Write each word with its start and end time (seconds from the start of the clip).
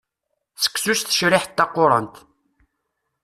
Seksu 0.61 0.93
s 0.99 1.01
tecriḥt 1.03 1.51
taqurant. 1.57 2.15